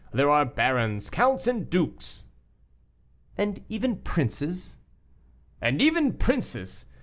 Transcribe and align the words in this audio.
There 0.11 0.31
are 0.31 0.45
barons, 0.45 1.11
counts, 1.11 1.45
and 1.45 1.69
dukes." 1.69 2.25
"And 3.37 3.63
even 3.69 3.97
princes?" 3.97 4.79
"And 5.61 5.79
even 5.79 6.13
princes. 6.13 6.87